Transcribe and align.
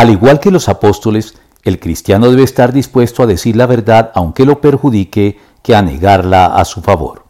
Al 0.00 0.08
igual 0.08 0.40
que 0.40 0.50
los 0.50 0.70
apóstoles, 0.70 1.34
el 1.62 1.78
cristiano 1.78 2.30
debe 2.30 2.42
estar 2.42 2.72
dispuesto 2.72 3.22
a 3.22 3.26
decir 3.26 3.54
la 3.54 3.66
verdad 3.66 4.12
aunque 4.14 4.46
lo 4.46 4.62
perjudique 4.62 5.38
que 5.62 5.74
a 5.74 5.82
negarla 5.82 6.46
a 6.46 6.64
su 6.64 6.80
favor. 6.80 7.26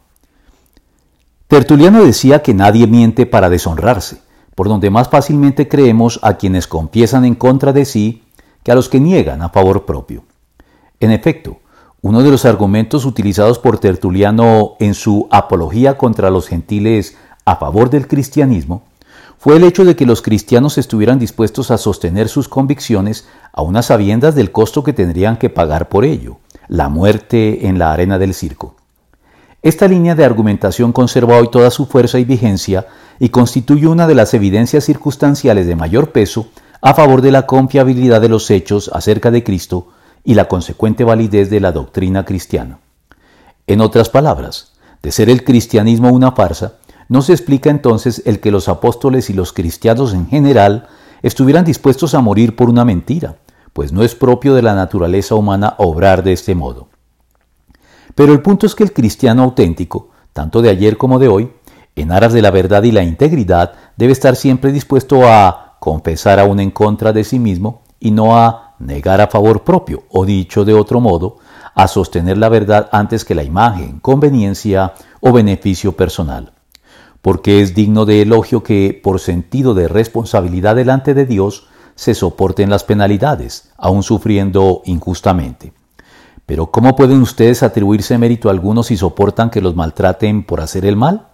Tertuliano 1.49 2.05
decía 2.05 2.43
que 2.43 2.55
nadie 2.55 2.87
miente 2.87 3.27
para 3.27 3.51
deshonrarse, 3.51 4.23
por 4.55 4.69
donde 4.69 4.89
más 4.89 5.09
fácilmente 5.09 5.67
creemos 5.67 6.21
a 6.23 6.35
quienes 6.35 6.69
confiesan 6.69 7.25
en 7.25 7.35
contra 7.35 7.73
de 7.73 7.85
sí 7.85 8.23
que 8.63 8.71
a 8.71 8.77
los 8.77 8.89
que 8.89 9.01
niegan 9.01 9.43
a 9.43 9.49
favor 9.49 9.85
propio. 9.85 10.23
En 11.01 11.11
efecto, 11.11 11.59
uno 12.03 12.23
de 12.23 12.31
los 12.31 12.45
argumentos 12.45 13.05
utilizados 13.05 13.59
por 13.59 13.81
Tertuliano 13.81 14.77
en 14.79 14.95
su 14.95 15.27
apología 15.33 15.99
contra 15.99 16.31
los 16.31 16.47
gentiles 16.47 17.17
a 17.45 17.57
favor 17.57 17.91
del 17.91 18.07
cristianismo 18.07 18.85
fue 19.41 19.57
el 19.57 19.65
hecho 19.65 19.87
de 19.87 19.97
que 19.97 20.05
los 20.05 20.21
cristianos 20.21 20.77
estuvieran 20.77 21.19
dispuestos 21.19 21.71
a 21.71 21.79
sostener 21.79 22.29
sus 22.29 22.47
convicciones 22.47 23.27
a 23.55 23.63
unas 23.63 23.87
sabiendas 23.87 24.35
del 24.35 24.53
costo 24.53 24.85
que 24.85 24.93
tendrían 24.93 25.39
que 25.39 25.49
pagar 25.49 25.89
por 25.89 26.05
ello, 26.05 26.37
la 26.69 26.91
muerte 26.91 27.67
en 27.67 27.79
la 27.79 27.91
arena 27.91 28.19
del 28.19 28.35
circo. 28.35 28.75
Esta 29.63 29.89
línea 29.89 30.15
de 30.15 30.27
argumentación 30.27 30.93
conserva 30.93 31.39
hoy 31.39 31.49
toda 31.49 31.71
su 31.71 31.87
fuerza 31.87 32.19
y 32.19 32.27
vigencia 32.27 32.87
y 33.19 33.31
constituye 33.31 33.87
una 33.87 34.07
de 34.07 34.15
las 34.15 34.35
evidencias 34.35 34.85
circunstanciales 34.85 35.67
de 35.67 35.75
mayor 35.75 36.13
peso 36.13 36.49
a 36.83 36.93
favor 36.93 37.23
de 37.23 37.33
la 37.33 37.47
confiabilidad 37.47 38.21
de 38.21 38.29
los 38.29 38.51
hechos 38.51 38.91
acerca 38.93 39.31
de 39.31 39.43
Cristo 39.43 39.89
y 40.23 40.35
la 40.35 40.49
consecuente 40.49 41.03
validez 41.03 41.49
de 41.49 41.61
la 41.61 41.73
doctrina 41.73 42.27
cristiana. 42.27 42.81
En 43.67 43.81
otras 43.81 44.11
palabras, 44.11 44.73
de 45.03 45.13
ser 45.13 45.31
el 45.31 45.45
cristianismo 45.45 46.11
una 46.11 46.33
farsa, 46.33 46.75
no 47.11 47.23
se 47.23 47.33
explica 47.33 47.71
entonces 47.71 48.23
el 48.25 48.39
que 48.39 48.53
los 48.53 48.69
apóstoles 48.69 49.31
y 49.31 49.33
los 49.33 49.53
cristianos 49.53 50.15
en 50.15 50.29
general 50.29 50.87
estuvieran 51.23 51.65
dispuestos 51.65 52.15
a 52.15 52.21
morir 52.21 52.55
por 52.55 52.71
una 52.71 52.85
mentira, 52.85 53.35
pues 53.73 53.93
no 53.93 54.05
es 54.05 54.15
propio 54.15 54.55
de 54.55 54.63
la 54.63 54.77
naturaleza 54.77 55.35
humana 55.35 55.75
obrar 55.79 56.23
de 56.23 56.33
este 56.33 56.55
modo. 56.55 56.87
Pero 58.15 58.33
el 58.33 58.43
punto 58.43 58.65
es 58.65 58.77
que 58.77 58.85
el 58.85 58.93
cristiano 58.93 59.43
auténtico, 59.43 60.11
tanto 60.33 60.63
de 60.63 60.71
ayer 60.71 60.97
como 60.97 61.19
de 61.19 61.27
hoy, 61.27 61.51
en 61.97 62.13
aras 62.13 62.33
de 62.33 62.43
la 62.43 62.53
verdad 62.53 62.85
y 62.85 62.93
la 62.93 63.03
integridad, 63.03 63.73
debe 63.97 64.13
estar 64.13 64.37
siempre 64.37 64.71
dispuesto 64.71 65.29
a 65.29 65.79
confesar 65.81 66.39
aún 66.39 66.61
en 66.61 66.71
contra 66.71 67.13
de 67.13 67.25
sí 67.25 67.41
mismo 67.41 67.83
y 67.99 68.13
no 68.13 68.39
a 68.39 68.77
negar 68.79 69.21
a 69.21 69.27
favor 69.27 69.65
propio, 69.65 70.05
o 70.11 70.25
dicho 70.25 70.65
de 70.65 70.75
otro 70.75 71.01
modo, 71.01 71.39
a 71.75 71.89
sostener 71.89 72.39
la 72.39 72.49
verdad 72.49 72.89
antes 72.93 73.25
que 73.25 73.35
la 73.35 73.43
imagen, 73.43 73.99
conveniencia 73.99 74.95
o 75.19 75.33
beneficio 75.33 75.97
personal. 75.97 76.53
Porque 77.23 77.61
es 77.61 77.75
digno 77.75 78.05
de 78.07 78.23
elogio 78.23 78.63
que, 78.63 78.99
por 79.03 79.21
sentido 79.21 79.75
de 79.75 79.89
responsabilidad 79.89 80.77
delante 80.77 81.15
de 81.15 81.27
Dios, 81.27 81.67
se 81.95 82.15
soporten 82.15 82.71
las 82.71 82.85
penalidades, 82.85 83.71
aun 83.77 84.03
sufriendo 84.03 84.83
injustamente. 84.87 85.73
Pero 86.47 86.71
¿cómo 86.71 86.97
pueden 86.97 87.23
ustedes 87.23 87.63
atribuirse 87.63 88.19
mérito 88.19 88.51
alguno 88.51 88.83
si 88.83 88.97
soportan 88.97 89.51
que 89.51 89.61
los 89.61 89.77
maltraten 89.77 90.43
por 90.43 90.61
hacer 90.61 90.85
el 90.85 90.97
mal? 90.97 91.29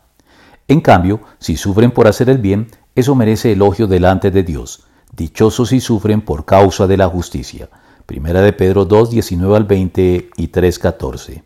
En 0.69 0.81
cambio, 0.81 1.21
si 1.39 1.57
sufren 1.57 1.93
por 1.93 2.09
hacer 2.09 2.29
el 2.29 2.39
bien, 2.39 2.67
eso 2.97 3.15
merece 3.15 3.53
elogio 3.53 3.87
delante 3.87 4.31
de 4.31 4.43
Dios. 4.43 4.85
Dichosos 5.17 5.69
si 5.69 5.81
sufren 5.81 6.21
por 6.21 6.45
causa 6.45 6.87
de 6.87 6.97
la 6.97 7.09
justicia. 7.09 7.71
Primera 8.05 8.43
de 8.43 8.53
Pedro 8.53 8.85
2, 8.85 9.11
19 9.11 9.57
al 9.57 9.65
20 9.65 10.31
y 10.37 10.49
3, 10.49 10.79
14. 10.79 11.35